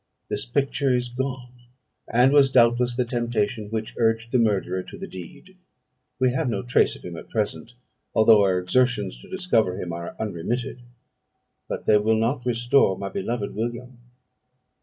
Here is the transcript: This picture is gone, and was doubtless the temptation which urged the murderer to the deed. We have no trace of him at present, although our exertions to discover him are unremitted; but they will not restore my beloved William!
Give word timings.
This 0.29 0.47
picture 0.47 0.95
is 0.95 1.09
gone, 1.09 1.51
and 2.07 2.33
was 2.33 2.49
doubtless 2.49 2.95
the 2.95 3.05
temptation 3.05 3.69
which 3.69 3.93
urged 3.99 4.31
the 4.31 4.39
murderer 4.39 4.81
to 4.81 4.97
the 4.97 5.05
deed. 5.05 5.57
We 6.17 6.31
have 6.31 6.49
no 6.49 6.63
trace 6.63 6.95
of 6.95 7.03
him 7.05 7.15
at 7.15 7.29
present, 7.29 7.73
although 8.15 8.41
our 8.41 8.57
exertions 8.57 9.21
to 9.21 9.29
discover 9.29 9.79
him 9.79 9.93
are 9.93 10.15
unremitted; 10.19 10.79
but 11.67 11.85
they 11.85 11.97
will 11.97 12.17
not 12.17 12.47
restore 12.47 12.97
my 12.97 13.09
beloved 13.09 13.53
William! 13.53 13.99